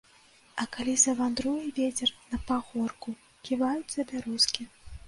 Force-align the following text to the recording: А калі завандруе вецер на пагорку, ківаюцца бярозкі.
А 0.63 0.63
калі 0.75 0.95
завандруе 1.01 1.67
вецер 1.81 2.09
на 2.33 2.41
пагорку, 2.49 3.09
ківаюцца 3.47 4.09
бярозкі. 4.15 4.63